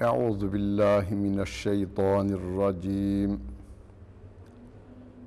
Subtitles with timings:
[0.00, 3.40] أعوذ بالله من الشيطان الرجيم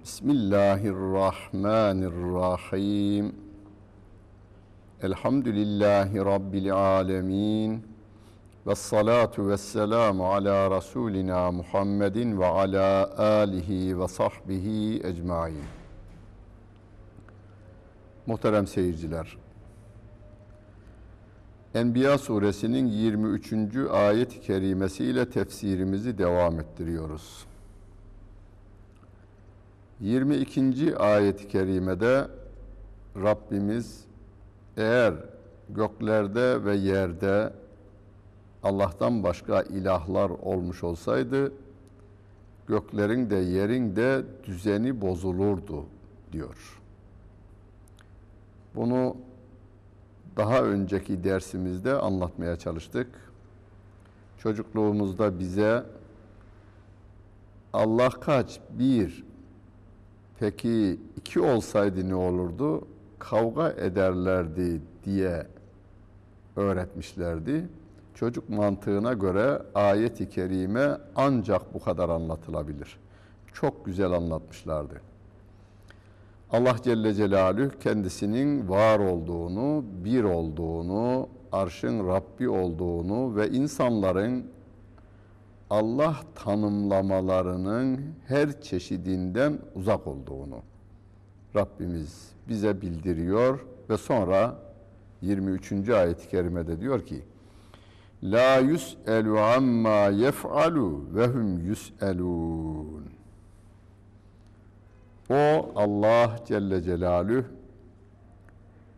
[0.03, 3.33] بسم الله الرحمن الرحيم
[5.04, 7.81] الحمد لله رب العالمين
[8.65, 15.66] والصلاة والسلام على رسولنا محمد وعلى آله وصحبه ecmaîn.
[18.27, 19.38] Muhterem seyirciler,
[21.76, 23.54] Enbiya suresinin 23.
[23.92, 27.46] ayet-i kerimesiyle tefsirimizi devam ettiriyoruz.
[30.00, 30.97] 22.
[30.97, 32.28] ayet-i kerimede
[33.16, 34.06] Rabbimiz
[34.78, 35.14] eğer
[35.69, 37.53] göklerde ve yerde
[38.64, 41.52] Allah'tan başka ilahlar olmuş olsaydı
[42.67, 45.86] göklerin de yerin de düzeni bozulurdu
[46.31, 46.81] diyor.
[48.75, 49.16] Bunu
[50.38, 53.08] daha önceki dersimizde anlatmaya çalıştık.
[54.38, 55.84] Çocukluğumuzda bize
[57.73, 58.59] Allah kaç?
[58.69, 59.23] Bir.
[60.39, 62.88] Peki iki olsaydı ne olurdu?
[63.19, 65.47] Kavga ederlerdi diye
[66.55, 67.70] öğretmişlerdi.
[68.16, 72.97] Çocuk mantığına göre ayet-i kerime ancak bu kadar anlatılabilir.
[73.53, 75.02] Çok güzel anlatmışlardı.
[76.56, 84.45] Allah Celle Celaluhu kendisinin var olduğunu, bir olduğunu, arşın Rabbi olduğunu ve insanların
[85.70, 90.59] Allah tanımlamalarının her çeşidinden uzak olduğunu
[91.56, 94.59] Rabbimiz bize bildiriyor ve sonra
[95.22, 95.89] 23.
[95.89, 97.22] ayet-i kerimede diyor ki
[98.23, 103.14] La yus'elu amma yef'alu ve hum yus'elun
[105.29, 107.43] o Allah Celle Celaluhu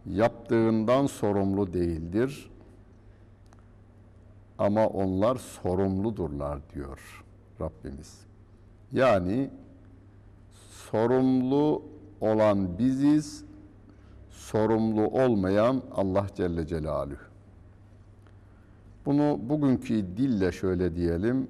[0.05, 2.49] yaptığından sorumlu değildir.
[4.57, 7.25] Ama onlar sorumludurlar diyor
[7.61, 8.19] Rabbimiz.
[8.91, 9.49] Yani
[10.91, 11.83] sorumlu
[12.21, 13.45] olan biziz,
[14.29, 17.17] sorumlu olmayan Allah Celle Celaluhu.
[19.05, 21.47] Bunu bugünkü dille şöyle diyelim,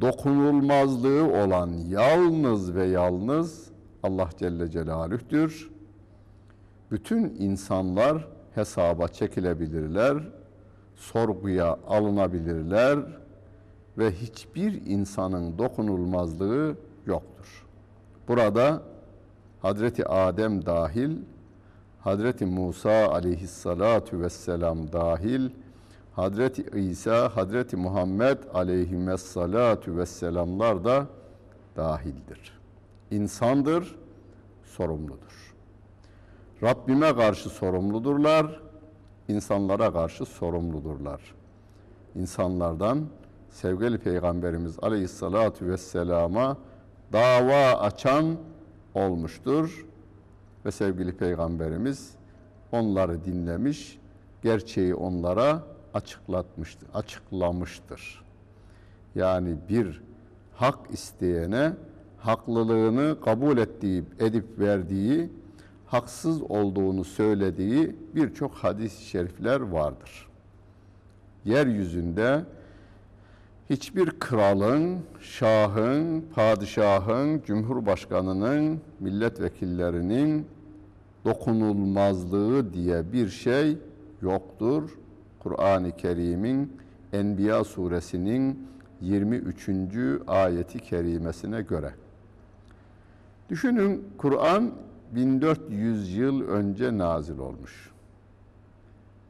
[0.00, 3.70] dokunulmazlığı olan yalnız ve yalnız
[4.02, 5.70] Allah Celle Celaluh'tür.
[6.90, 10.28] Bütün insanlar hesaba çekilebilirler,
[10.96, 12.98] sorguya alınabilirler
[13.98, 16.76] ve hiçbir insanın dokunulmazlığı
[17.06, 17.66] yoktur.
[18.28, 18.82] Burada
[19.62, 21.16] Hazreti Adem dahil,
[22.00, 25.50] Hazreti Musa aleyhissalatu vesselam dahil,
[26.16, 31.06] Hazreti İsa, Hazreti Muhammed aleyhissalatu vesselamlar da
[31.76, 32.60] dahildir.
[33.10, 33.96] İnsandır,
[34.64, 35.54] sorumludur.
[36.62, 38.60] Rabbime karşı sorumludurlar,
[39.28, 41.34] insanlara karşı sorumludurlar.
[42.14, 43.04] İnsanlardan
[43.50, 46.56] sevgili Peygamberimiz aleyhissalatu vesselama
[47.12, 48.36] dava açan
[48.94, 49.86] olmuştur.
[50.64, 52.14] Ve sevgili Peygamberimiz
[52.72, 53.98] onları dinlemiş,
[54.42, 58.24] gerçeği onlara açıklatmıştır, açıklamıştır.
[59.14, 60.02] Yani bir
[60.54, 61.72] hak isteyene
[62.18, 65.30] haklılığını kabul ettiği, edip verdiği,
[65.86, 70.28] haksız olduğunu söylediği birçok hadis-i şerifler vardır.
[71.44, 72.44] Yeryüzünde
[73.70, 80.46] hiçbir kralın, şahın, padişahın, cumhurbaşkanının, milletvekillerinin
[81.24, 83.78] dokunulmazlığı diye bir şey
[84.22, 84.90] yoktur.
[85.42, 86.76] Kur'an-ı Kerim'in
[87.12, 88.68] Enbiya suresinin
[89.00, 89.68] 23.
[90.26, 91.94] ayeti kerimesine göre.
[93.50, 94.72] Düşünün Kur'an
[95.14, 97.90] 1400 yıl önce nazil olmuş.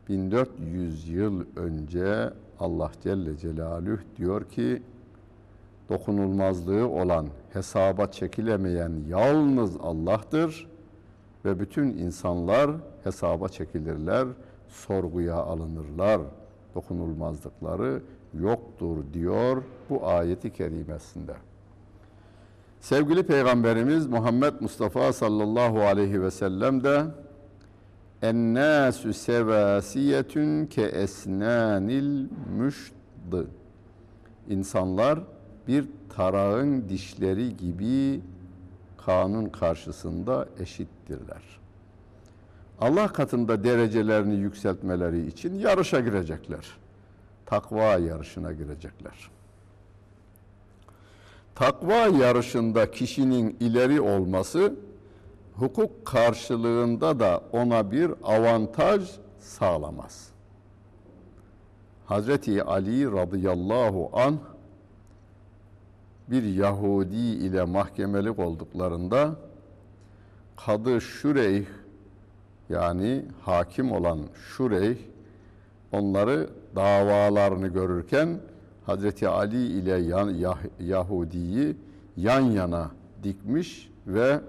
[0.09, 2.31] 1400 yıl önce
[2.61, 4.83] Allah Celle Celaluhu diyor ki
[5.89, 10.69] dokunulmazlığı olan, hesaba çekilemeyen yalnız Allah'tır
[11.45, 12.71] ve bütün insanlar
[13.05, 14.27] hesaba çekilirler,
[14.73, 16.21] sorguya alınırlar.
[16.75, 18.03] Dokunulmazlıkları
[18.41, 21.35] yoktur diyor bu ayeti kerimesinde.
[22.81, 27.05] Sevgili Peygamberimiz Muhammed Mustafa sallallahu aleyhi ve sellem de
[28.23, 32.93] Ennâsü sevâsiyetün ke esnânil müşd.
[34.49, 35.19] İnsanlar
[35.69, 38.21] bir tarağın dişleri gibi
[38.97, 41.62] kanun karşısında eşittirler.
[42.83, 46.67] Allah katında derecelerini yükseltmeleri için yarışa girecekler.
[47.47, 49.31] Takva yarışına girecekler.
[51.55, 54.75] Takva yarışında kişinin ileri olması
[55.57, 60.29] hukuk karşılığında da ona bir avantaj sağlamaz.
[62.07, 64.39] Hazreti Ali radıyallahu an
[66.29, 69.37] bir Yahudi ile mahkemelik olduklarında
[70.57, 71.67] Kadı Şureyh
[72.73, 74.97] yani hakim olan Şureyh
[75.93, 78.41] onları davalarını görürken
[78.87, 79.93] Hazreti Ali ile
[80.39, 81.77] Yah, Yahudi'yi
[82.17, 82.91] yan yana
[83.23, 84.41] dikmiş ve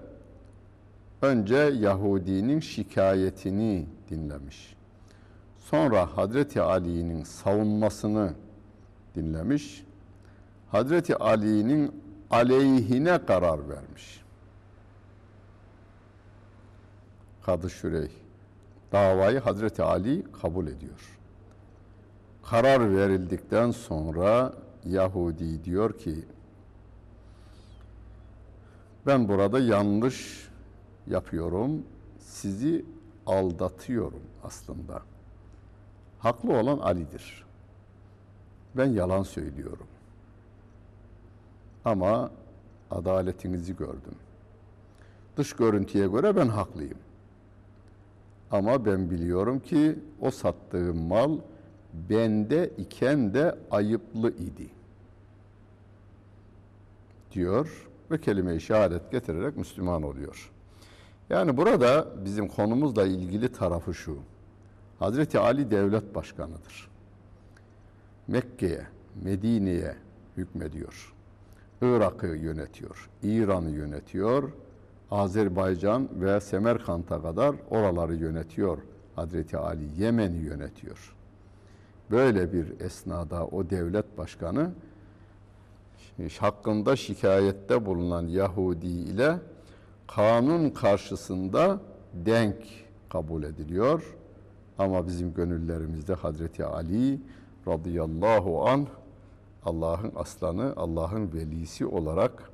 [1.22, 4.76] önce Yahudinin şikayetini dinlemiş.
[5.58, 8.32] Sonra Hazreti Ali'nin savunmasını
[9.14, 9.84] dinlemiş.
[10.70, 11.92] Hazreti Ali'nin
[12.30, 14.23] aleyhine karar vermiş.
[17.46, 18.10] Kadı Şüreyh
[18.92, 21.18] davayı Hazreti Ali kabul ediyor.
[22.42, 24.52] Karar verildikten sonra
[24.84, 26.24] Yahudi diyor ki
[29.06, 30.48] ben burada yanlış
[31.06, 31.82] yapıyorum.
[32.18, 32.84] Sizi
[33.26, 35.02] aldatıyorum aslında.
[36.18, 37.44] Haklı olan Ali'dir.
[38.76, 39.86] Ben yalan söylüyorum.
[41.84, 42.30] Ama
[42.90, 44.16] adaletinizi gördüm.
[45.36, 46.98] Dış görüntüye göre ben haklıyım.
[48.54, 51.38] Ama ben biliyorum ki o sattığım mal
[51.92, 54.70] bende iken de ayıplı idi.
[57.32, 60.50] Diyor ve kelime-i şehadet getirerek Müslüman oluyor.
[61.30, 64.18] Yani burada bizim konumuzla ilgili tarafı şu.
[64.98, 66.88] Hazreti Ali devlet başkanıdır.
[68.28, 68.86] Mekke'ye,
[69.22, 69.96] Medine'ye
[70.36, 71.14] hükmediyor.
[71.82, 74.50] Irak'ı yönetiyor, İran'ı yönetiyor,
[75.10, 78.78] Azerbaycan ve Semerkant'a kadar oraları yönetiyor.
[79.16, 81.14] Hazreti Ali Yemen'i yönetiyor.
[82.10, 84.70] Böyle bir esnada o devlet başkanı
[86.38, 89.38] hakkında şikayette bulunan Yahudi ile
[90.06, 91.80] kanun karşısında
[92.14, 92.56] denk
[93.08, 94.16] kabul ediliyor.
[94.78, 97.20] Ama bizim gönüllerimizde Hazreti Ali
[97.68, 98.86] radıyallahu an
[99.64, 102.50] Allah'ın aslanı, Allah'ın velisi olarak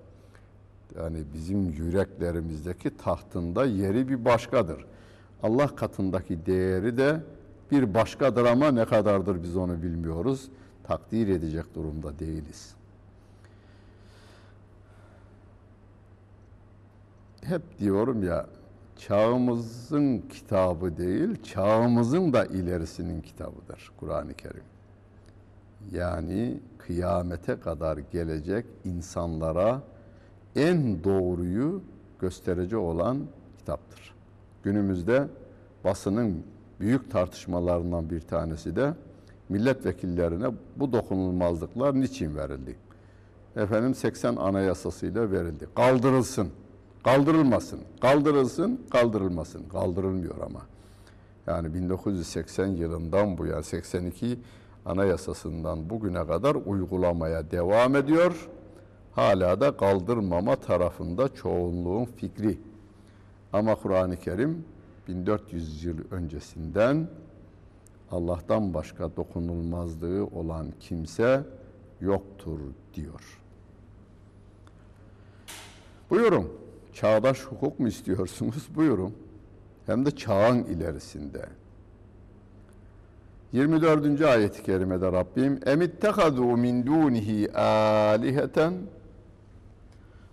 [0.96, 4.84] yani bizim yüreklerimizdeki tahtında yeri bir başkadır.
[5.42, 7.20] Allah katındaki değeri de
[7.70, 10.48] bir başkadır ama ne kadardır biz onu bilmiyoruz.
[10.84, 12.74] Takdir edecek durumda değiliz.
[17.42, 18.46] Hep diyorum ya
[18.96, 24.62] çağımızın kitabı değil, çağımızın da ilerisinin kitabıdır Kur'an-ı Kerim.
[25.92, 29.82] Yani kıyamete kadar gelecek insanlara
[30.56, 31.82] en doğruyu
[32.20, 33.18] gösterici olan
[33.58, 34.14] kitaptır.
[34.62, 35.28] Günümüzde
[35.84, 36.44] basının
[36.80, 38.94] büyük tartışmalarından bir tanesi de
[39.48, 42.76] milletvekillerine bu dokunulmazlıklar niçin verildi?
[43.56, 45.68] Efendim 80 anayasasıyla verildi.
[45.74, 46.48] Kaldırılsın.
[47.04, 47.80] Kaldırılmasın.
[48.00, 49.68] Kaldırılsın, kaldırılmasın.
[49.68, 50.60] Kaldırılmıyor ama.
[51.46, 54.38] Yani 1980 yılından bu yani 82
[54.86, 58.48] anayasasından bugüne kadar uygulamaya devam ediyor.
[59.12, 62.58] Hala da kaldırmama tarafında çoğunluğun fikri.
[63.52, 64.64] Ama Kur'an-ı Kerim
[65.08, 67.08] 1400 yıl öncesinden
[68.10, 71.44] Allah'tan başka dokunulmazlığı olan kimse
[72.00, 72.58] yoktur
[72.94, 73.40] diyor.
[76.10, 76.52] Buyurun.
[76.92, 78.68] Çağdaş hukuk mu istiyorsunuz?
[78.74, 79.14] Buyurun.
[79.86, 81.46] Hem de çağın ilerisinde.
[83.52, 84.20] 24.
[84.22, 88.74] ayet-i kerimede Rabbim emittehadu min dunihi aliheten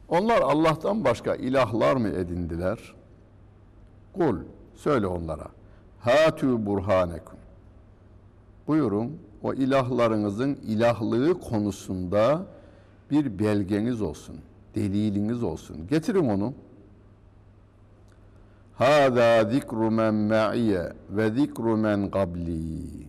[0.09, 2.93] onlar Allah'tan başka ilahlar mı edindiler?
[4.13, 4.37] Kul
[4.75, 5.47] söyle onlara.
[5.99, 7.37] Hatu burhanekum.
[8.67, 12.45] Buyurun o ilahlarınızın ilahlığı konusunda
[13.11, 14.35] bir belgeniz olsun,
[14.75, 15.87] deliliniz olsun.
[15.87, 16.53] Getirin onu.
[18.75, 23.07] Hâzâ zikru men ma'iye ve zikru men qabli.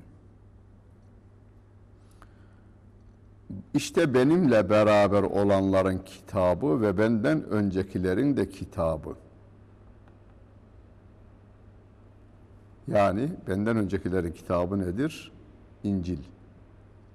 [3.74, 9.14] İşte benimle beraber olanların kitabı ve benden öncekilerin de kitabı.
[12.88, 15.32] Yani benden öncekilerin kitabı nedir?
[15.84, 16.18] İncil,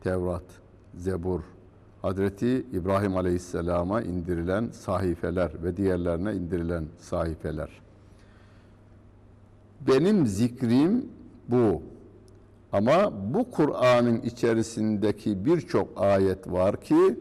[0.03, 0.43] Tevrat,
[0.97, 1.41] Zebur,
[2.01, 7.69] Hazreti İbrahim Aleyhisselam'a indirilen sahifeler ve diğerlerine indirilen sahifeler.
[9.87, 11.05] Benim zikrim
[11.47, 11.81] bu.
[12.74, 17.20] Ama bu Kur'an'ın içerisindeki birçok ayet var ki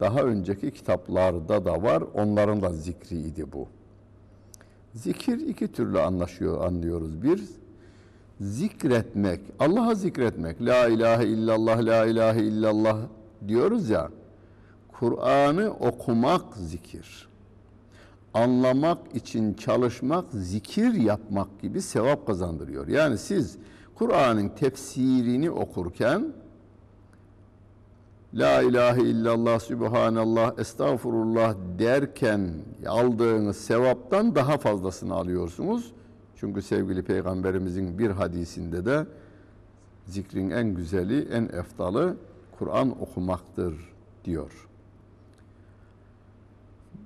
[0.00, 2.04] daha önceki kitaplarda da var.
[2.14, 3.68] Onların da zikriydi bu.
[4.94, 7.22] Zikir iki türlü anlaşıyor, anlıyoruz.
[7.22, 7.42] Bir,
[8.40, 10.62] zikretmek, Allah'a zikretmek.
[10.62, 12.98] La ilahe illallah, la ilahe illallah
[13.48, 14.08] diyoruz ya.
[14.92, 17.28] Kur'an'ı okumak zikir.
[18.34, 22.88] Anlamak için çalışmak, zikir yapmak gibi sevap kazandırıyor.
[22.88, 23.58] Yani siz
[23.98, 26.32] Kur'an'ın tefsirini okurken
[28.34, 32.50] La ilahe illallah, Sübhanallah, Estağfurullah derken
[32.86, 35.92] aldığınız sevaptan daha fazlasını alıyorsunuz.
[36.36, 39.06] Çünkü sevgili Peygamberimizin bir hadisinde de
[40.06, 42.16] zikrin en güzeli, en eftalı
[42.58, 43.74] Kur'an okumaktır
[44.24, 44.68] diyor.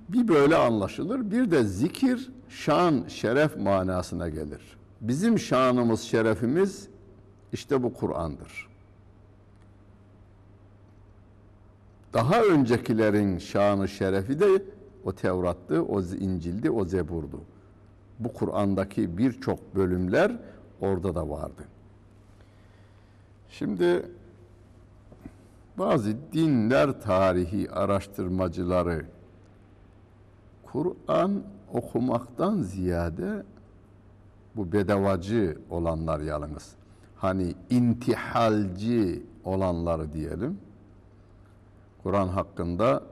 [0.09, 1.31] Bir böyle anlaşılır.
[1.31, 4.82] Bir de zikir şan, şeref manasına gelir.
[5.03, 6.87] Bizim şanımız, şerefimiz
[7.53, 8.67] işte bu Kur'an'dır.
[12.13, 14.63] Daha öncekilerin şanı, şerefi de
[15.05, 17.41] o Tevrat'tı, o İncil'di, o Zebur'du.
[18.19, 20.31] Bu Kur'an'daki birçok bölümler
[20.81, 21.63] orada da vardı.
[23.49, 24.05] Şimdi
[25.77, 29.05] bazı dinler tarihi araştırmacıları
[30.63, 31.43] Kur'an
[31.73, 33.43] okumaktan ziyade
[34.55, 36.75] bu bedavacı olanlar yalnız
[37.15, 40.57] hani intihalci olanları diyelim
[42.03, 43.03] Kur'an hakkında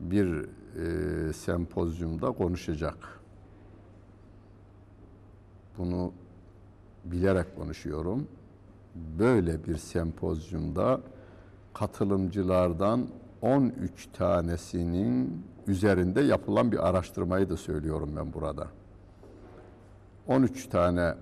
[0.00, 3.20] bir e, sempozyumda konuşacak.
[5.78, 6.12] Bunu
[7.04, 8.28] bilerek konuşuyorum.
[9.18, 11.00] Böyle bir sempozyumda
[11.74, 13.08] katılımcılardan
[13.42, 18.68] 13 tanesinin üzerinde yapılan bir araştırmayı da söylüyorum ben burada.
[20.28, 21.14] 13 tane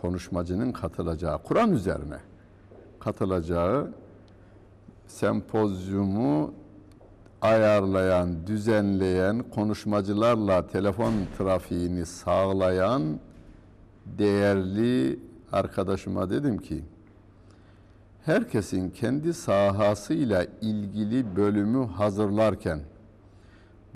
[0.00, 2.18] konuşmacının katılacağı, Kur'an üzerine
[3.00, 3.92] katılacağı
[5.06, 6.54] sempozyumu
[7.40, 13.02] ayarlayan, düzenleyen, konuşmacılarla telefon trafiğini sağlayan
[14.06, 15.18] değerli
[15.52, 16.84] arkadaşıma dedim ki,
[18.24, 22.80] herkesin kendi sahasıyla ilgili bölümü hazırlarken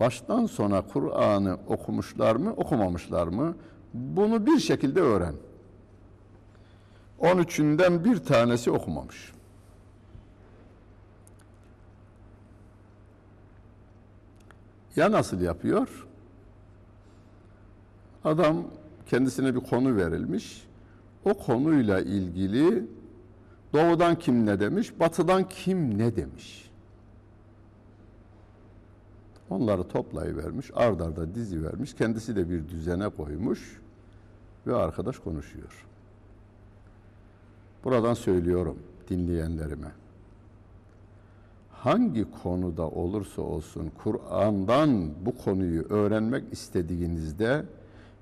[0.00, 3.56] baştan sona Kur'an'ı okumuşlar mı, okumamışlar mı?
[3.96, 5.34] Bunu bir şekilde öğren.
[7.20, 9.32] 13'ünden bir tanesi okumamış.
[14.96, 16.06] Ya nasıl yapıyor?
[18.24, 18.64] Adam
[19.06, 20.66] kendisine bir konu verilmiş.
[21.24, 22.84] O konuyla ilgili
[23.72, 26.70] doğudan kim ne demiş, batıdan kim ne demiş.
[29.50, 31.94] Onları toplayıvermiş, ard arda dizi vermiş.
[31.94, 33.80] Kendisi de bir düzene koymuş
[34.66, 35.86] ve arkadaş konuşuyor.
[37.84, 39.92] Buradan söylüyorum dinleyenlerime
[41.86, 47.64] hangi konuda olursa olsun Kur'an'dan bu konuyu öğrenmek istediğinizde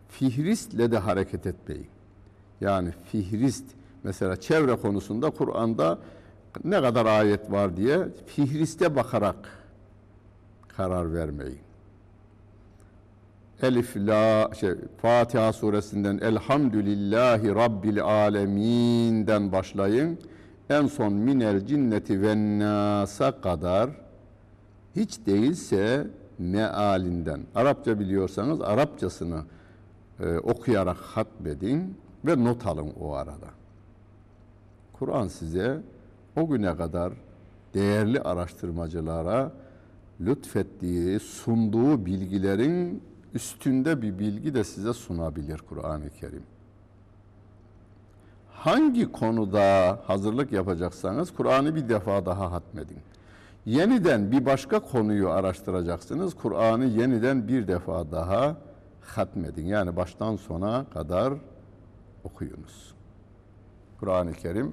[0.08, 1.88] fihristle de hareket etmeyin.
[2.60, 3.64] Yani fihrist
[4.02, 5.98] mesela çevre konusunda Kur'an'da
[6.64, 9.36] ne kadar ayet var diye fihriste bakarak
[10.68, 11.58] karar vermeyin.
[13.62, 14.70] Elif la şey
[15.02, 20.18] Fatiha suresinden Elhamdülillahi Rabbil Alemin'den başlayın
[20.70, 23.90] en son minel cinneti ve nasa kadar
[24.96, 26.06] hiç değilse
[26.38, 29.42] mealinden Arapça biliyorsanız Arapçasını
[30.20, 33.49] e, okuyarak hatmedin ve not alın o arada.
[34.92, 35.80] Kur'an size
[36.37, 37.12] o güne kadar
[37.75, 39.52] değerli araştırmacılara
[40.20, 43.02] lütfettiği, sunduğu bilgilerin
[43.34, 46.42] üstünde bir bilgi de size sunabilir Kur'an-ı Kerim
[48.64, 52.98] hangi konuda hazırlık yapacaksanız Kur'an'ı bir defa daha hatmedin.
[53.66, 56.34] Yeniden bir başka konuyu araştıracaksınız.
[56.34, 58.56] Kur'an'ı yeniden bir defa daha
[59.00, 59.66] hatmedin.
[59.66, 61.34] Yani baştan sona kadar
[62.24, 62.94] okuyunuz.
[64.00, 64.72] Kur'an-ı Kerim.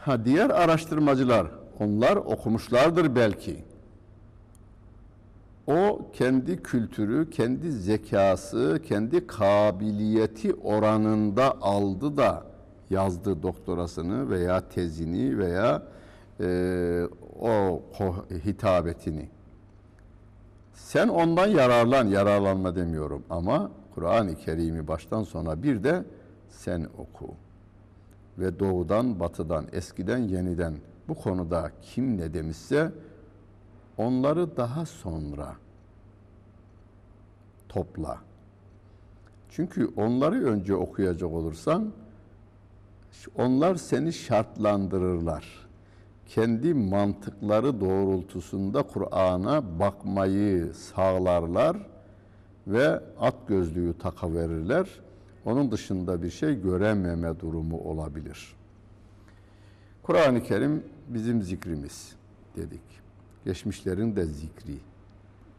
[0.00, 1.46] Ha diğer araştırmacılar
[1.80, 3.64] onlar okumuşlardır belki
[5.66, 12.42] o kendi kültürü, kendi zekası, kendi kabiliyeti oranında aldı da
[12.90, 15.82] yazdı doktorasını veya tezini veya
[16.40, 17.08] e,
[17.40, 17.82] o
[18.44, 19.28] hitabetini.
[20.72, 26.04] Sen ondan yararlan, yararlanma demiyorum ama Kur'an-ı Kerim'i baştan sona bir de
[26.48, 27.34] sen oku.
[28.38, 30.74] Ve doğudan, batıdan, eskiden, yeniden
[31.08, 32.92] bu konuda kim ne demişse
[33.98, 35.56] onları daha sonra
[37.68, 38.18] topla.
[39.50, 41.92] Çünkü onları önce okuyacak olursan
[43.38, 45.66] onlar seni şartlandırırlar.
[46.26, 51.76] Kendi mantıkları doğrultusunda Kur'an'a bakmayı sağlarlar
[52.66, 54.88] ve at gözlüğü takıverirler.
[55.44, 58.56] Onun dışında bir şey görememe durumu olabilir.
[60.02, 62.12] Kur'an-ı Kerim bizim zikrimiz
[62.56, 63.03] dedik
[63.44, 64.78] geçmişlerin de zikri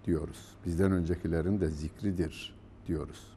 [0.06, 0.56] diyoruz.
[0.66, 2.56] Bizden öncekilerin de zikridir
[2.88, 3.36] diyoruz.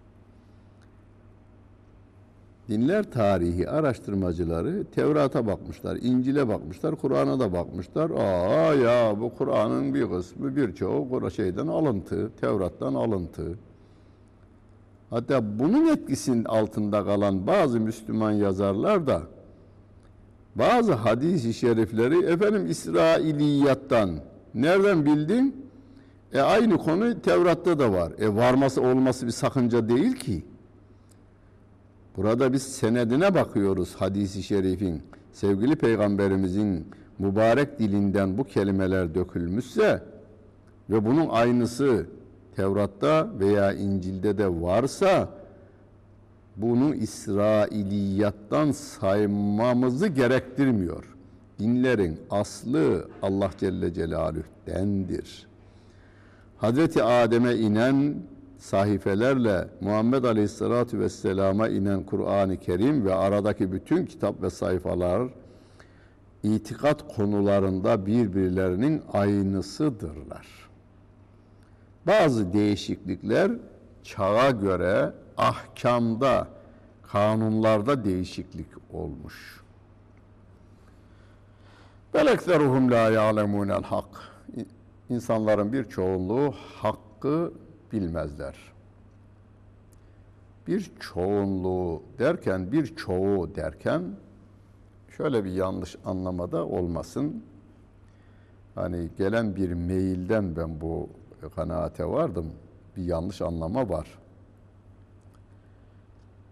[2.69, 8.11] dinler tarihi araştırmacıları Tevrat'a bakmışlar, İncil'e bakmışlar, Kur'an'a da bakmışlar.
[8.11, 13.59] Aa ya bu Kur'an'ın bir kısmı birçoğu şeyden alıntı, Tevrat'tan alıntı.
[15.11, 19.23] Hatta bunun etkisinin altında kalan bazı Müslüman yazarlar da
[20.55, 24.11] bazı hadis-i şerifleri efendim İsrailiyattan
[24.62, 25.69] nereden bildin?
[26.33, 28.12] E aynı konu Tevrat'ta da var.
[28.19, 30.45] E varması olması bir sakınca değil ki.
[32.17, 35.03] Burada biz senedine bakıyoruz hadisi şerifin.
[35.33, 36.87] Sevgili peygamberimizin
[37.19, 40.03] mübarek dilinden bu kelimeler dökülmüşse
[40.91, 42.07] ve bunun aynısı
[42.57, 45.29] Tevrat'ta veya İncil'de de varsa
[46.57, 51.18] bunu İsrailiyattan saymamızı gerektirmiyor.
[51.59, 55.47] Dinlerin aslı Allah Celle Celaluh'tendir.
[56.57, 58.15] Hazreti Adem'e inen
[58.59, 65.29] sahifelerle Muhammed Aleyhisselatü Vesselam'a inen Kur'an-ı Kerim ve aradaki bütün kitap ve sayfalar
[66.43, 70.47] itikat konularında birbirlerinin aynısıdırlar.
[72.07, 73.53] Bazı değişiklikler
[74.03, 76.49] çağa göre ahkamda,
[77.03, 79.62] kanunlarda değişiklik olmuş.
[82.15, 84.07] Belekteruhum la ya'lemunel hak.
[85.11, 87.53] İnsanların bir çoğunluğu hakkı
[87.93, 88.55] bilmezler.
[90.67, 94.03] Bir çoğunluğu derken, bir çoğu derken
[95.17, 97.43] şöyle bir yanlış anlamada olmasın.
[98.75, 101.09] Hani gelen bir mailden ben bu
[101.57, 102.47] kanaate vardım.
[102.97, 104.19] Bir yanlış anlama var.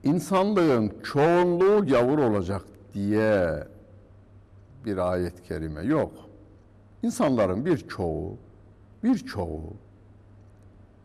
[0.05, 2.63] İnsanlığın çoğunluğu gavur olacak
[2.95, 3.67] diye
[4.87, 6.13] bir ayet-i kerime yok.
[7.03, 8.37] İnsanların bir çoğu,
[9.05, 9.75] bir çoğu,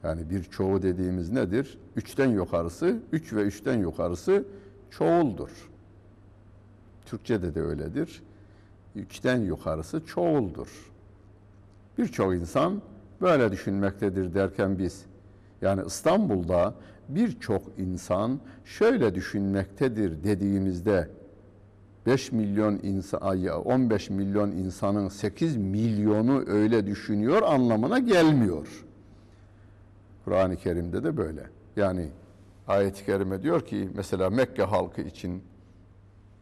[0.03, 1.79] yani bir çoğu dediğimiz nedir?
[1.95, 4.45] Üçten yukarısı, üç ve üçten yukarısı
[4.89, 5.69] çoğuldur.
[7.05, 8.23] Türkçe'de de öyledir.
[8.95, 10.91] Üçten yukarısı çoğuldur.
[11.97, 12.81] Birçok insan
[13.21, 15.05] böyle düşünmektedir derken biz,
[15.61, 16.73] yani İstanbul'da
[17.09, 21.09] birçok insan şöyle düşünmektedir dediğimizde
[22.05, 23.21] 5 milyon insan,
[23.65, 28.85] 15 milyon insanın 8 milyonu öyle düşünüyor anlamına gelmiyor.
[30.25, 31.43] Kur'an-ı Kerim'de de böyle.
[31.75, 32.07] Yani
[32.67, 35.43] ayet-i kerime diyor ki mesela Mekke halkı için,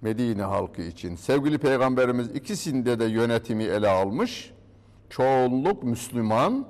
[0.01, 4.53] Medine halkı için sevgili peygamberimiz ikisinde de yönetimi ele almış.
[5.09, 6.67] Çoğunluk Müslüman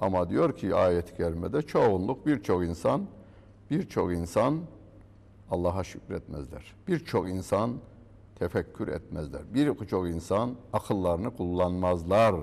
[0.00, 3.06] ama diyor ki ayet-i kerimede çoğunluk birçok insan
[3.70, 4.60] birçok insan
[5.50, 6.74] Allah'a şükretmezler.
[6.88, 7.72] Birçok insan
[8.38, 9.42] tefekkür etmezler.
[9.54, 12.34] Birçok insan akıllarını kullanmazlar.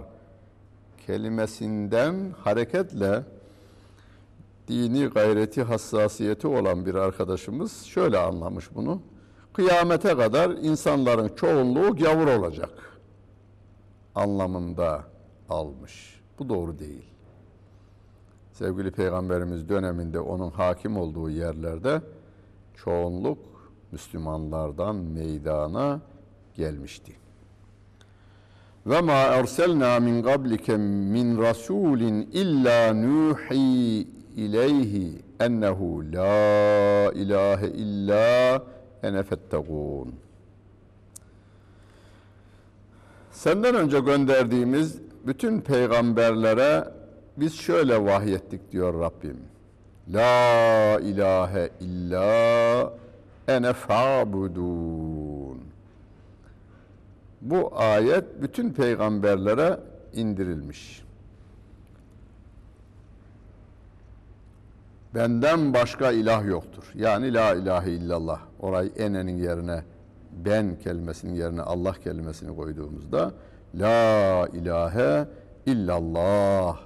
[1.08, 3.24] Kelimesinden hareketle
[4.68, 9.02] dini gayreti hassasiyeti olan bir arkadaşımız şöyle anlamış bunu.
[9.54, 13.00] Kıyamete kadar insanların çoğunluğu gavur olacak
[14.16, 15.04] anlamında
[15.50, 16.22] almış.
[16.40, 17.06] Bu doğru değil.
[18.52, 22.02] Sevgili Peygamberimiz döneminde onun hakim olduğu yerlerde
[22.76, 23.40] çoğunluk
[23.92, 26.02] Müslümanlardan meydana
[26.56, 27.16] gelmişti.
[28.86, 38.64] Ve ma erselna min qablike min rasulin illa nuhi ileyhi ennehu la ilahe illa
[39.04, 40.16] ene fettegûn.
[43.32, 46.88] Senden önce gönderdiğimiz bütün peygamberlere
[47.38, 49.38] biz şöyle vahyettik diyor Rabbim.
[50.12, 52.94] La ilahe illa
[53.48, 55.64] ene fa'budun.
[57.42, 59.80] Bu ayet bütün peygamberlere
[60.14, 61.04] indirilmiş.
[65.16, 66.84] Benden başka ilah yoktur.
[66.96, 68.40] Yani la ilahe illallah.
[68.60, 69.84] Orayı enenin yerine
[70.32, 73.32] ben kelimesinin yerine Allah kelimesini koyduğumuzda
[73.76, 75.28] la ilahe
[75.66, 76.80] illallah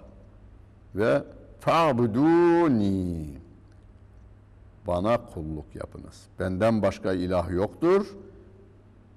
[0.96, 1.24] ve
[1.68, 3.26] fa'buduni
[4.88, 6.24] bana kulluk yapınız.
[6.40, 8.06] Benden başka ilah yoktur.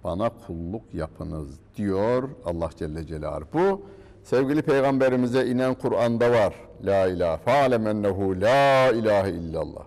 [0.05, 3.49] Bana kulluk yapınız diyor Allah Celle Celaluhu.
[3.55, 3.83] Bu
[4.25, 6.55] sevgili peygamberimize inen Kur'an'da var.
[6.85, 9.85] La ilahe fa'lem ennehu la ilahe illallah.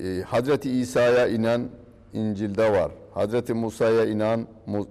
[0.00, 1.68] Ee, Hazreti İsa'ya inen
[2.12, 2.92] İncil'de var.
[3.14, 4.46] Hazreti Musa'ya inen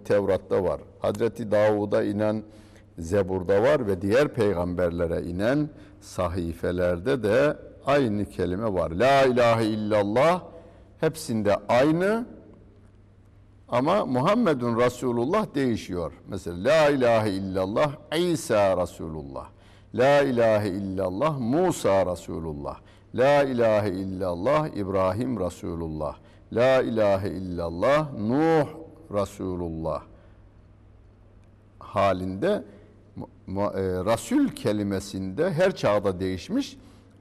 [0.06, 0.82] Tevrat'ta var.
[1.00, 2.44] Hazreti Davud'a inen
[3.00, 5.70] Zebur'da var ve diğer peygamberlere inen
[6.02, 8.92] sahifelerde de aynı kelime var.
[8.92, 10.44] La ilahe illallah
[11.00, 12.26] hepsinde aynı
[13.70, 16.14] ama Muhammedun Resulullah değişiyor.
[16.28, 19.48] Mesela La ilahe illallah İsa Resulullah.
[19.96, 22.78] La ilahe illallah Musa Resulullah.
[23.16, 26.18] La ilahe illallah İbrahim Resulullah.
[26.54, 28.68] La ilahe illallah Nuh
[29.14, 30.02] Resulullah
[31.94, 32.64] halinde
[33.17, 36.78] e, Resul kelimesinde her çağda değişmiş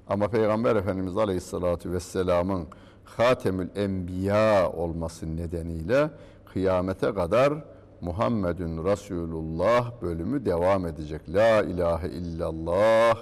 [0.08, 2.66] ama Peygamber Efendimiz Aleyhisselatü Vesselam'ın
[3.04, 6.10] Hatemül Enbiya olması nedeniyle
[6.52, 7.52] kıyamete kadar
[8.00, 11.20] Muhammedun Resulullah bölümü devam edecek.
[11.28, 13.18] La ilahe illallah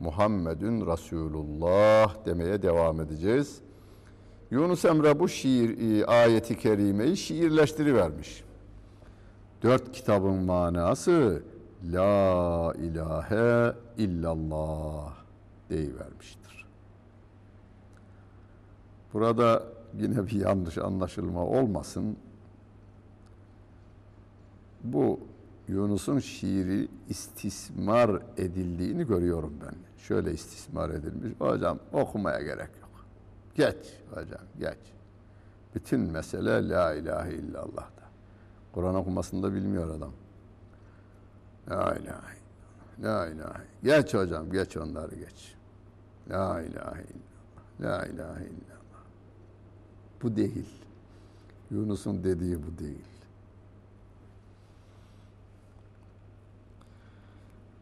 [0.00, 3.60] Muhammedun Resulullah demeye devam edeceğiz.
[4.50, 8.44] Yunus Emre bu şiir e, ayeti kerimeyi şiirleştirivermiş.
[9.62, 11.42] Dört kitabın manası
[11.92, 15.14] La ilahe illallah
[15.70, 16.66] deyivermiştir.
[19.12, 19.62] Burada
[19.98, 22.16] yine bir yanlış anlaşılma olmasın.
[24.84, 25.20] Bu
[25.68, 29.74] Yunus'un şiiri istismar edildiğini görüyorum ben.
[29.98, 31.40] Şöyle istismar edilmiş.
[31.40, 33.06] Hocam okumaya gerek yok.
[33.54, 33.76] Geç
[34.10, 34.78] hocam geç.
[35.74, 38.06] Bütün mesele la ilahe illallah'ta.
[38.72, 40.12] Kur'an okumasını da bilmiyor adam.
[41.70, 43.02] La ilahe illallah.
[43.02, 43.62] La ilahe.
[43.82, 45.54] Geç hocam geç onları geç.
[46.30, 47.80] La ilahe illallah.
[47.80, 49.02] La ilahe illallah.
[50.22, 50.68] Bu değil.
[51.70, 53.16] Yunus'un dediği bu değil.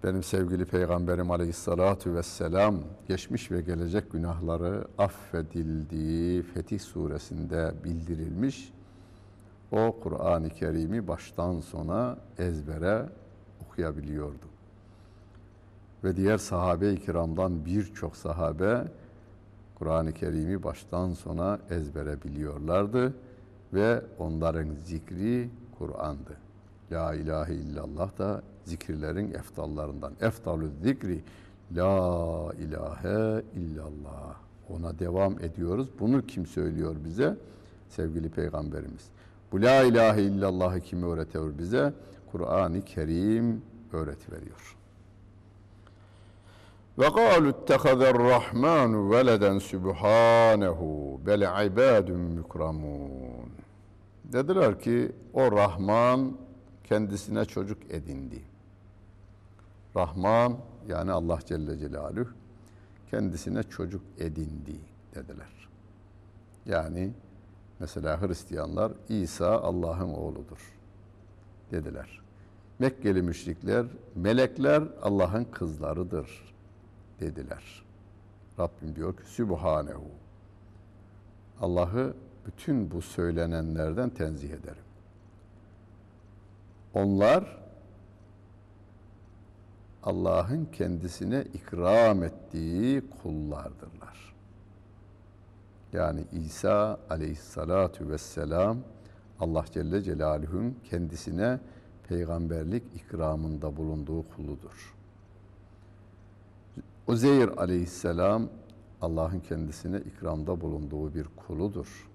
[0.04, 2.76] Benim sevgili Peygamberim Aleyhissalatu Vesselam
[3.08, 8.72] geçmiş ve gelecek günahları affedildiği Fetih Suresinde bildirilmiş.
[9.72, 13.08] O Kur'an-ı Kerim'i baştan sona ezbere
[13.74, 14.46] okuyabiliyordu.
[16.04, 18.84] Ve diğer sahabe-i kiramdan birçok sahabe
[19.74, 23.14] Kur'an-ı Kerim'i baştan sona ezbere biliyorlardı
[23.72, 26.36] ve onların zikri Kur'an'dı.
[26.92, 30.12] La ilahe illallah da zikirlerin eftallarından.
[30.20, 31.20] Eftalü zikri
[31.72, 34.36] La ilahe illallah.
[34.70, 35.88] Ona devam ediyoruz.
[36.00, 37.36] Bunu kim söylüyor bize?
[37.88, 39.08] Sevgili Peygamberimiz.
[39.52, 41.92] Bu La ilahe illallahı kim öğretiyor bize?
[42.34, 44.76] Kur'an-ı Kerim öğretiveriyor.
[46.98, 53.50] Ve kâlu ittehazer rahmanu veleden sübhanehu bel ibadun mukramun.
[54.24, 56.36] Dediler ki o Rahman
[56.84, 58.42] kendisine çocuk edindi.
[59.96, 60.56] Rahman
[60.88, 62.30] yani Allah Celle Celaluhu
[63.10, 64.80] kendisine çocuk edindi
[65.14, 65.68] dediler.
[66.66, 67.12] Yani
[67.80, 70.74] mesela Hristiyanlar İsa Allah'ın oğludur
[71.70, 72.23] dediler.
[72.78, 76.54] Mekkeli müşrikler melekler Allah'ın kızlarıdır
[77.20, 77.84] dediler.
[78.58, 80.10] Rabbim diyor ki Sübhanehu.
[81.60, 82.14] Allah'ı
[82.46, 84.84] bütün bu söylenenlerden tenzih ederim.
[86.94, 87.58] Onlar
[90.02, 94.34] Allah'ın kendisine ikram ettiği kullardırlar.
[95.92, 98.78] Yani İsa aleyhissalatu vesselam
[99.40, 101.58] Allah Celle Celaluhu'nun kendisine
[102.08, 104.94] peygamberlik ikramında bulunduğu kuludur.
[107.06, 108.48] Uzeyr aleyhisselam
[109.02, 112.08] Allah'ın kendisine ikramda bulunduğu bir kuludur.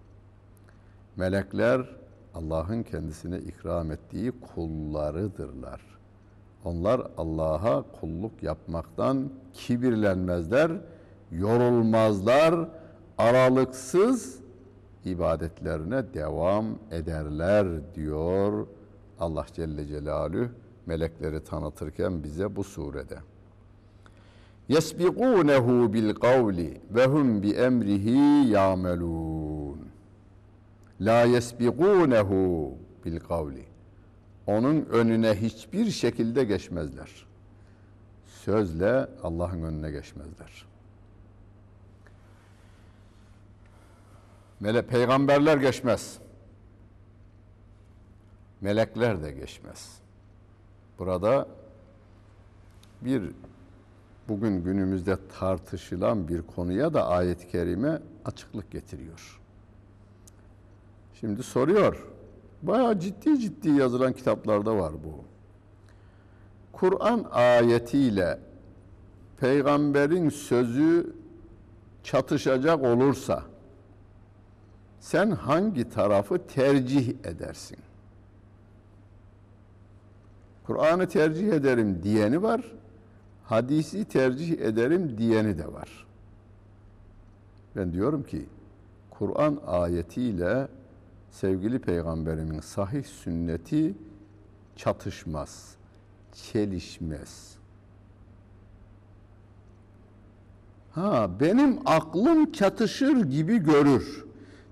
[1.16, 1.90] Melekler
[2.36, 5.82] Allah'ın kendisine ikram ettiği kullarıdırlar.
[6.66, 10.72] Onlar Allah'a kulluk yapmaktan kibirlenmezler,
[11.32, 12.70] yorulmazlar,
[13.18, 14.40] aralıksız
[15.06, 18.68] ibadetlerine devam ederler diyor
[19.20, 20.50] Allah Celle Celaluhu
[20.86, 23.20] melekleri tanıtırken bize bu surede.
[24.70, 29.88] Yesbikunehu bil kavli ve hum bi emrihi yamelun.
[31.02, 32.74] La yesbikunehu
[33.06, 33.66] bil kavli.
[34.48, 37.26] Onun önüne hiçbir şekilde geçmezler.
[38.26, 40.66] Sözle Allah'ın önüne geçmezler.
[44.60, 46.20] Mele peygamberler geçmez.
[48.62, 50.00] Melekler de geçmez.
[51.00, 51.48] Burada
[53.02, 53.24] bir
[54.28, 59.40] bugün günümüzde tartışılan bir konuya da ayet-i kerime açıklık getiriyor.
[61.20, 62.08] Şimdi soruyor.
[62.62, 65.24] Bayağı ciddi ciddi yazılan kitaplarda var bu.
[66.72, 68.40] Kur'an ayetiyle
[69.40, 71.16] peygamberin sözü
[72.04, 73.44] çatışacak olursa
[75.00, 77.78] sen hangi tarafı tercih edersin?
[80.70, 82.62] Kur'an'ı tercih ederim diyeni var,
[83.44, 86.08] hadisi tercih ederim diyeni de var.
[87.76, 88.46] Ben diyorum ki
[89.10, 90.68] Kur'an ayetiyle
[91.32, 93.94] sevgili peygamberimin sahih sünneti
[94.76, 95.76] çatışmaz,
[96.34, 97.56] çelişmez.
[100.92, 104.26] Ha benim aklım çatışır gibi görür.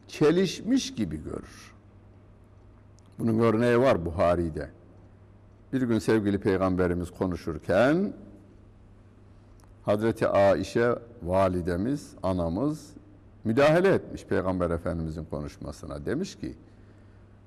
[0.07, 1.73] Çelişmiş gibi görür.
[3.19, 4.76] Bunun örneği var Buhari'de.
[5.73, 8.13] Bir gün sevgili peygamberimiz konuşurken
[9.85, 12.93] Hazreti Aişe validemiz, anamız
[13.43, 16.05] müdahale etmiş peygamber efendimizin konuşmasına.
[16.05, 16.55] Demiş ki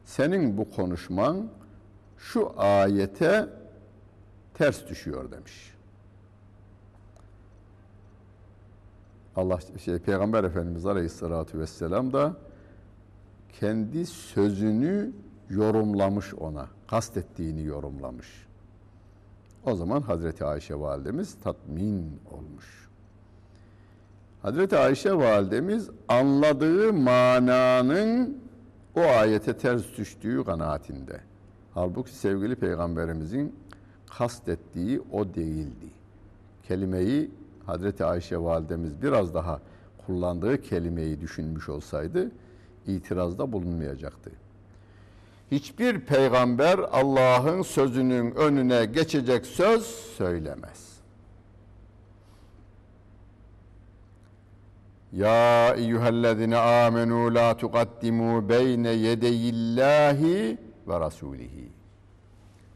[0.04, 1.48] senin bu konuşman
[2.18, 3.48] şu ayete
[4.54, 5.74] ters düşüyor demiş.
[9.36, 12.36] Allah şey Peygamber Efendimiz Aleyhisselatü Vesselam da
[13.60, 15.12] kendi sözünü
[15.50, 16.68] yorumlamış ona.
[16.90, 18.46] Kastettiğini yorumlamış.
[19.66, 22.88] O zaman Hazreti Ayşe validemiz tatmin olmuş.
[24.42, 28.38] Hazreti Ayşe validemiz anladığı mananın
[28.96, 31.20] o ayete ters düştüğü kanaatinde.
[31.74, 33.54] Halbuki sevgili peygamberimizin
[34.18, 35.90] kastettiği o değildi.
[36.68, 37.30] Kelimeyi
[37.66, 39.60] Hazreti Ayşe validemiz biraz daha
[40.06, 42.30] kullandığı kelimeyi düşünmüş olsaydı
[42.86, 44.30] itirazda bulunmayacaktı.
[45.50, 49.82] Hiçbir peygamber Allah'ın sözünün önüne geçecek söz
[50.16, 50.90] söylemez.
[55.12, 60.58] Ya eyyühellezine amenu la tuqaddimu beyne yedeyillahi
[60.88, 61.68] ve rasulihi.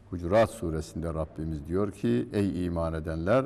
[0.09, 3.45] Hucurat suresinde Rabbimiz diyor ki ey iman edenler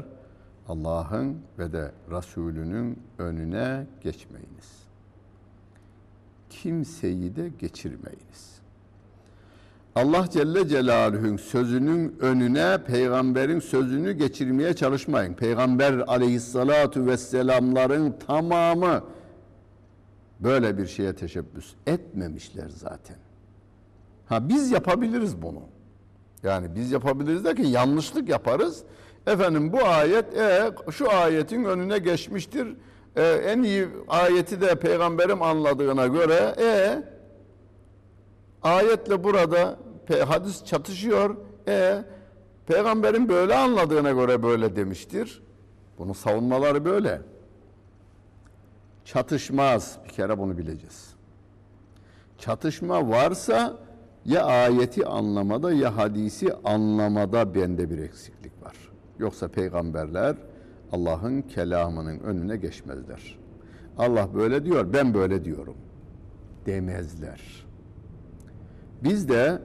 [0.67, 4.83] Allah'ın ve de Resulünün önüne geçmeyiniz.
[6.49, 8.58] Kimseyi de geçirmeyiniz.
[9.95, 15.34] Allah Celle Celaluhu'nun sözünün önüne peygamberin sözünü geçirmeye çalışmayın.
[15.34, 19.04] Peygamber aleyhissalatu vesselamların tamamı
[20.39, 23.17] böyle bir şeye teşebbüs etmemişler zaten.
[24.25, 25.62] Ha biz yapabiliriz bunu.
[26.43, 28.84] Yani biz yapabiliriz derken yanlışlık yaparız.
[29.28, 32.67] Efendim bu ayet e, şu ayetin önüne geçmiştir.
[33.15, 37.04] E, en iyi ayeti de peygamberim anladığına göre e
[38.63, 39.77] ayetle burada
[40.27, 41.35] hadis çatışıyor.
[41.67, 42.03] E
[42.67, 45.41] peygamberin böyle anladığına göre böyle demiştir.
[45.97, 47.21] Bunun savunmaları böyle.
[49.05, 49.97] Çatışmaz.
[50.05, 51.13] Bir kere bunu bileceğiz.
[52.37, 53.77] Çatışma varsa
[54.25, 58.75] ya ayeti anlamada ya hadisi anlamada bende bir eksiklik var.
[59.19, 60.35] Yoksa peygamberler
[60.91, 63.39] Allah'ın kelamının önüne geçmezler.
[63.97, 65.75] Allah böyle diyor, ben böyle diyorum
[66.65, 67.68] demezler.
[69.03, 69.62] Biz de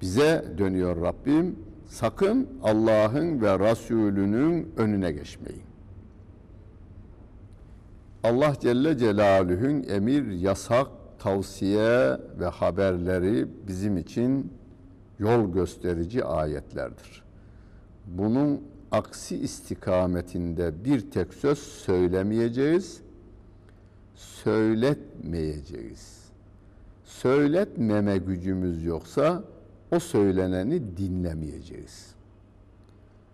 [0.00, 5.62] bize dönüyor Rabbim, sakın Allah'ın ve Resulünün önüne geçmeyin.
[8.22, 10.86] Allah Celle Celaluhu'nun emir, yasak,
[11.18, 14.52] tavsiye ve haberleri bizim için
[15.18, 17.22] yol gösterici ayetlerdir.
[18.06, 23.00] Bunun aksi istikametinde bir tek söz söylemeyeceğiz,
[24.14, 26.15] söyletmeyeceğiz.
[27.06, 29.44] Söyletmeme gücümüz yoksa
[29.92, 32.06] o söyleneni dinlemeyeceğiz.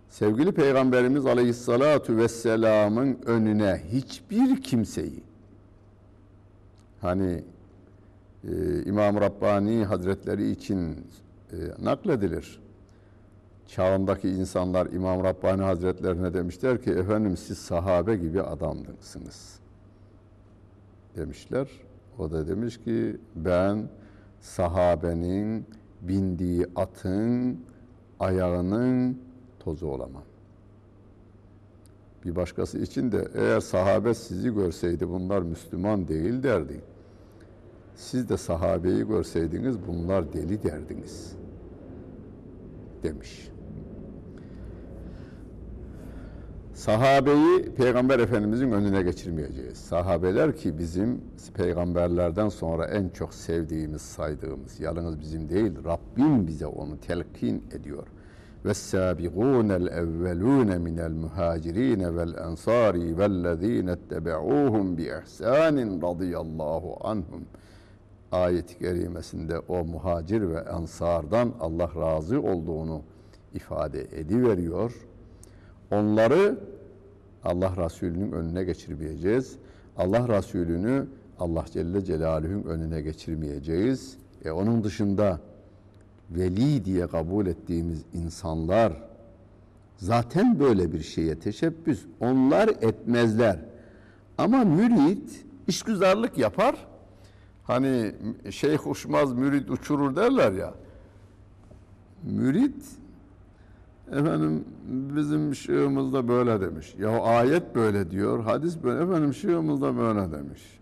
[0.08, 5.22] Sevgili Peygamberimiz Aleyhissalatu Vesselam'ın önüne hiçbir kimseyi
[7.00, 7.44] hani
[8.44, 11.06] e, İmam Rabbani Hazretleri için
[11.52, 12.60] e, nakledilir.
[13.66, 19.58] Çağındaki insanlar İmam Rabbani Hazretlerine demişler ki efendim siz sahabe gibi adamsınız
[21.16, 21.68] demişler.
[22.18, 23.88] O da demiş ki ben
[24.40, 25.66] sahabenin
[26.02, 27.60] bindiği atın
[28.20, 29.18] ayağının
[29.58, 30.22] tozu olamam.
[32.24, 36.80] Bir başkası için de eğer sahabe sizi görseydi bunlar Müslüman değil derdi.
[37.94, 41.36] Siz de sahabeyi görseydiniz bunlar deli derdiniz
[43.02, 43.51] demiş.
[46.81, 49.77] Sahabeyi Peygamber Efendimizin önüne geçirmeyeceğiz.
[49.77, 51.21] Sahabeler ki bizim
[51.53, 58.07] peygamberlerden sonra en çok sevdiğimiz, saydığımız, yalnız bizim değil, Rabbim bize onu telkin ediyor.
[58.65, 67.41] وَالسَّابِقُونَ الْاَوَّلُونَ مِنَ الْمُهَاجِرِينَ وَالْاَنْصَارِ وَالَّذ۪ينَ اتَّبَعُوهُمْ بِإِحْسَانٍ رَضِيَ اللّٰهُ عَنْهُمْ
[68.31, 73.01] Ayet-i kerimesinde o muhacir ve ensardan Allah razı olduğunu
[73.53, 75.07] ifade ediveriyor.
[75.91, 76.59] Onları
[77.44, 79.56] Allah Resulü'nün önüne geçirmeyeceğiz.
[79.96, 81.06] Allah Resulü'nü
[81.38, 84.16] Allah Celle Celaluhu'nun önüne geçirmeyeceğiz.
[84.44, 85.40] E onun dışında
[86.30, 88.92] veli diye kabul ettiğimiz insanlar
[89.96, 93.58] zaten böyle bir şeye teşebbüs onlar etmezler.
[94.38, 96.86] Ama mürit işgüzarlık yapar.
[97.64, 98.12] Hani
[98.50, 100.74] şeyh uçmaz mürit uçurur derler ya.
[102.22, 102.84] Mürit
[104.10, 106.94] Efendim bizim şığımızda böyle demiş.
[106.98, 109.02] Ya ayet böyle diyor, hadis böyle.
[109.04, 110.80] Efendim şığımızda böyle demiş.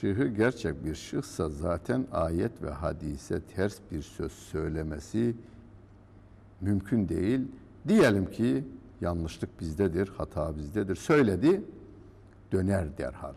[0.00, 5.34] Şıhı gerçek bir şıhsa zaten ayet ve hadise ters bir söz söylemesi
[6.60, 7.40] mümkün değil.
[7.88, 8.64] Diyelim ki
[9.00, 10.96] yanlışlık bizdedir, hata bizdedir.
[10.96, 11.62] Söyledi,
[12.52, 13.34] döner derhal.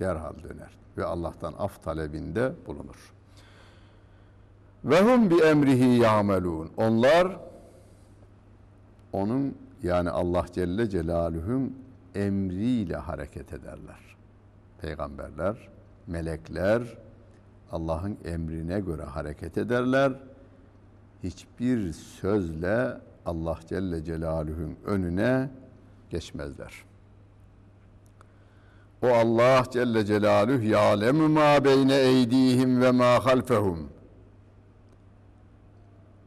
[0.00, 3.15] Derhal döner ve Allah'tan af talebinde bulunur.
[4.84, 6.70] Ve hum bi emrihi yamelun.
[6.76, 7.38] Onlar
[9.12, 11.76] onun yani Allah Celle Celaluhu'nun
[12.14, 14.16] emriyle hareket ederler.
[14.80, 15.68] Peygamberler,
[16.06, 16.82] melekler
[17.72, 20.12] Allah'ın emrine göre hareket ederler.
[21.22, 25.50] Hiçbir sözle Allah Celle Celaluhu'nun önüne
[26.10, 26.72] geçmezler.
[29.02, 33.95] O Allah Celle Celaluhu ya'lemu ma beyne eydihim ve ma halfehum.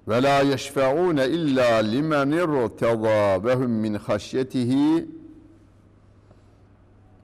[0.10, 5.08] Ve la yeşfe'un illa limen irteza ve hum min haşyetihi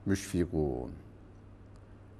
[0.06, 0.90] müşfikun.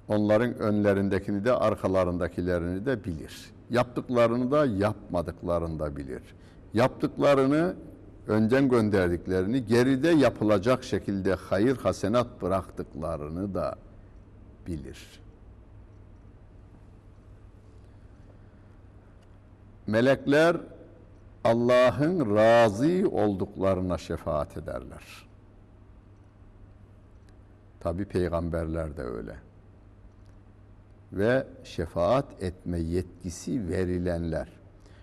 [0.07, 3.51] Onların önlerindekini de arkalarındakilerini de bilir.
[3.69, 6.21] Yaptıklarını da yapmadıklarını da bilir.
[6.73, 7.75] Yaptıklarını
[8.27, 13.75] öncen gönderdiklerini geride yapılacak şekilde hayır hasenat bıraktıklarını da
[14.67, 15.19] bilir.
[19.87, 20.57] Melekler
[21.43, 25.27] Allah'ın razı olduklarına şefaat ederler.
[27.79, 29.35] Tabi peygamberler de öyle.
[31.13, 34.47] Ve şefaat etme yetkisi verilenler.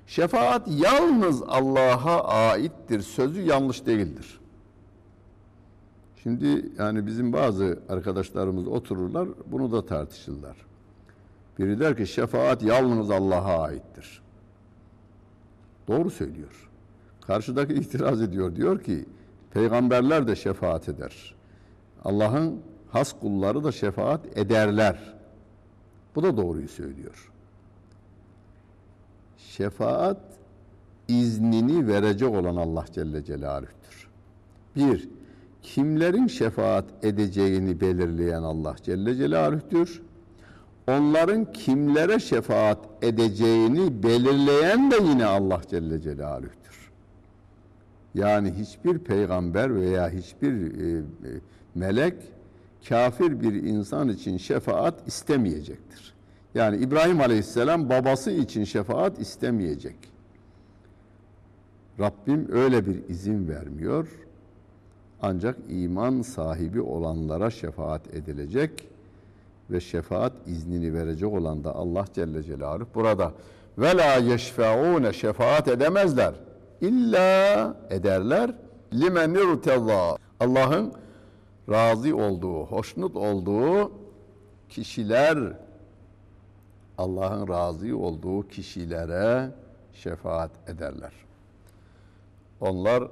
[0.06, 3.00] Şefaat yalnız Allah'a aittir.
[3.00, 4.40] Sözü yanlış değildir.
[6.22, 10.56] Şimdi yani bizim bazı arkadaşlarımız otururlar, bunu da tartışırlar.
[11.58, 14.22] Biri der ki şefaat yalnız Allah'a aittir.
[15.88, 16.70] Doğru söylüyor.
[17.20, 18.56] Karşıdaki itiraz ediyor.
[18.56, 19.04] Diyor ki
[19.50, 21.34] peygamberler de şefaat eder.
[22.04, 25.14] Allah'ın has kulları da şefaat ederler.
[26.14, 27.32] Bu da doğruyu söylüyor.
[29.38, 30.20] Şefaat
[31.08, 34.08] iznini verecek olan Allah Celle Celaluh'tür.
[34.76, 35.08] Bir,
[35.62, 40.02] kimlerin şefaat edeceğini belirleyen Allah Celle Celaluh'tür.
[40.88, 46.90] Onların kimlere şefaat edeceğini belirleyen de yine Allah Celle Celaluh'tür.
[48.14, 51.02] Yani hiçbir peygamber veya hiçbir e, e,
[51.74, 52.14] melek
[52.88, 56.14] kafir bir insan için şefaat istemeyecektir.
[56.54, 59.96] Yani İbrahim Aleyhisselam babası için şefaat istemeyecek.
[62.00, 64.08] Rabbim öyle bir izin vermiyor.
[65.22, 68.88] Ancak iman sahibi olanlara şefaat edilecek
[69.70, 73.32] ve şefaat iznini verecek olan da Allah Celle Celaluhu burada.
[73.78, 76.34] Ve la yeşfeune şefaat edemezler.
[76.80, 78.54] İlla ederler.
[78.92, 80.92] Limen irteza Allah'ın
[81.70, 83.92] razı olduğu, hoşnut olduğu
[84.68, 85.38] kişiler
[86.98, 89.50] Allah'ın razı olduğu kişilere
[89.92, 91.12] şefaat ederler.
[92.60, 93.04] Onlar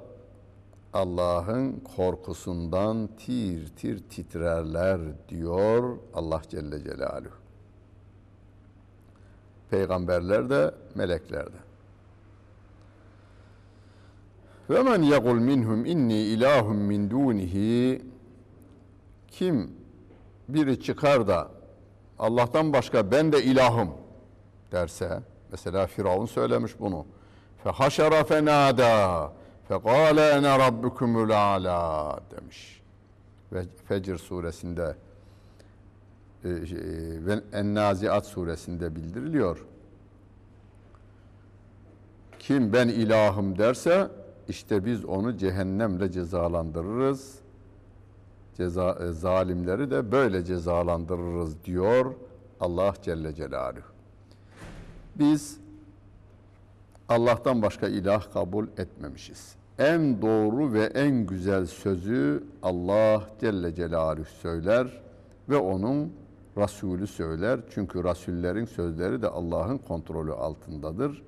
[0.93, 7.33] Allah'ın korkusundan tir tir titrerler diyor Allah Celle Celaluhu.
[9.69, 11.57] Peygamberler de melekler de.
[14.69, 18.01] Ve men yekul minhum inni ilahum min dunihi
[19.27, 19.71] kim
[20.49, 21.51] biri çıkar da
[22.19, 23.89] Allah'tan başka ben de ilahım
[24.71, 25.19] derse
[25.51, 27.05] mesela Firavun söylemiş bunu.
[27.63, 29.31] Fe haşara fenada
[29.67, 32.81] fekale ene rabbukumul ala demiş.
[33.51, 34.95] Ve Fecr suresinde
[36.43, 36.49] e,
[37.25, 39.65] ve En-Naziat suresinde bildiriliyor.
[42.39, 44.09] Kim ben ilahım derse
[44.47, 47.35] işte biz onu cehennemle cezalandırırız.
[48.57, 52.13] Ceza, e, zalimleri de böyle cezalandırırız diyor
[52.59, 53.83] Allah Celle Celaluhu.
[55.15, 55.62] Biz
[57.13, 59.55] Allah'tan başka ilah kabul etmemişiz.
[59.79, 65.01] En doğru ve en güzel sözü Allah Celle Celaluhu söyler
[65.49, 66.13] ve onun
[66.57, 67.59] Resulü söyler.
[67.69, 71.23] Çünkü Rasullerin sözleri de Allah'ın kontrolü altındadır.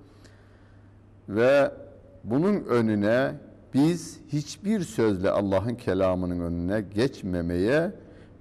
[1.30, 1.72] Ve
[2.24, 3.36] bunun önüne
[3.74, 7.92] biz hiçbir sözle Allah'ın kelamının önüne geçmemeye,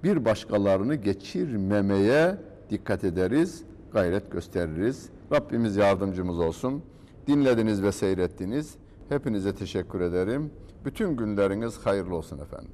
[0.03, 2.35] bir başkalarını geçirmemeye
[2.69, 3.63] dikkat ederiz,
[3.93, 5.09] gayret gösteririz.
[5.31, 6.83] Rabbimiz yardımcımız olsun.
[7.27, 8.75] Dinlediniz ve seyrettiniz.
[9.09, 10.51] Hepinize teşekkür ederim.
[10.85, 12.71] Bütün günleriniz hayırlı olsun efendim.